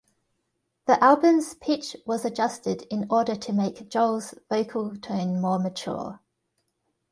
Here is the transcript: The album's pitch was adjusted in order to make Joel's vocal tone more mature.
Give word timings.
The 0.87 0.99
album's 1.03 1.53
pitch 1.53 1.95
was 2.07 2.25
adjusted 2.25 2.87
in 2.89 3.05
order 3.11 3.35
to 3.35 3.53
make 3.53 3.87
Joel's 3.87 4.33
vocal 4.49 4.95
tone 4.95 5.39
more 5.39 5.59
mature. 5.59 6.19